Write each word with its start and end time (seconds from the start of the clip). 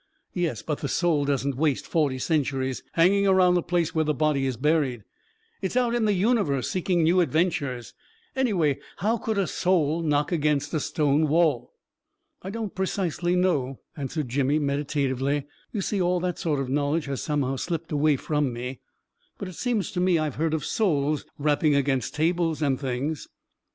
Yes; 0.33 0.63
but 0.63 0.79
the 0.79 0.87
soul 0.87 1.25
doesn't 1.25 1.57
waste 1.57 1.85
forty 1.85 2.17
centuries 2.17 2.81
hanging 2.93 3.27
around 3.27 3.53
the 3.53 3.61
place 3.61 3.93
where 3.93 4.03
the 4.03 4.15
body 4.15 4.47
is 4.47 4.57
buried. 4.57 5.03
It's 5.61 5.77
out 5.77 5.93
in 5.93 6.05
the 6.05 6.13
universe 6.13 6.67
seeking 6.71 7.03
new 7.03 7.21
adventures 7.21 7.93
I 8.35 8.39
Anyway, 8.39 8.79
how 8.97 9.17
could 9.17 9.37
a 9.37 9.45
soul 9.45 10.01
knock 10.01 10.31
against 10.31 10.73
a 10.73 10.79
stone 10.79 11.27
wall?"" 11.27 11.73
I 12.41 12.49
don't 12.49 12.73
precisely 12.73 13.35
know," 13.35 13.79
answered 13.95 14.27
Jimmy, 14.27 14.57
meditatively." 14.57 15.45
You 15.71 15.81
see, 15.81 16.01
all 16.01 16.19
that 16.21 16.39
sort 16.39 16.59
of 16.59 16.67
knowl 16.67 16.95
edge 16.95 17.05
has 17.05 17.21
somehow 17.21 17.55
slipped 17.57 17.91
away 17.91 18.15
from 18.15 18.51
me. 18.51 18.79
But 19.37 19.49
it 19.49 19.53
seems 19.55 19.91
to 19.91 19.99
me 20.01 20.17
I 20.17 20.23
have 20.23 20.35
heard 20.41 20.55
of 20.55 20.65
souls 20.65 21.27
rapping 21.37 21.75
against 21.75 22.15
tables 22.15 22.63
and 22.63 22.79
things." 22.79 23.27